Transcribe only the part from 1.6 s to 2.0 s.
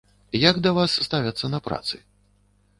працы?